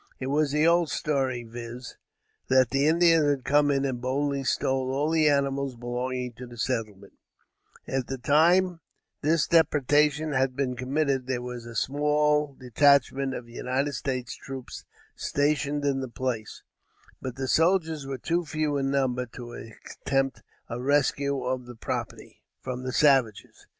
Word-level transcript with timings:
It 0.19 0.31
was 0.31 0.49
the 0.51 0.65
old 0.65 0.89
story, 0.89 1.43
viz. 1.43 1.95
that 2.47 2.71
the 2.71 2.87
Indians 2.87 3.23
had 3.29 3.43
come 3.45 3.69
in 3.69 3.85
and 3.85 4.01
boldly 4.01 4.43
stole 4.43 4.89
all 4.91 5.11
the 5.11 5.29
animals 5.29 5.75
belonging 5.75 6.33
to 6.37 6.47
the 6.47 6.57
settlement 6.57 7.13
At 7.87 8.07
the 8.07 8.17
time 8.17 8.79
this 9.21 9.45
depredation 9.45 10.31
had 10.31 10.55
been 10.55 10.75
committed, 10.75 11.27
there 11.27 11.43
was 11.43 11.67
a 11.67 11.75
small 11.75 12.55
detachment 12.55 13.35
of 13.35 13.47
United 13.47 13.93
States 13.93 14.35
troops 14.35 14.85
stationed 15.15 15.85
in 15.85 15.99
the 15.99 16.09
place, 16.09 16.63
but 17.21 17.35
the 17.35 17.47
soldiers 17.47 18.07
were 18.07 18.17
too 18.17 18.43
few 18.43 18.77
in 18.77 18.89
number 18.89 19.27
to 19.27 19.51
attempt 19.53 20.41
a 20.67 20.81
rescue 20.81 21.43
of 21.43 21.67
the 21.67 21.75
property 21.75 22.41
from 22.59 22.81
the 22.81 22.91
savages. 22.91 23.67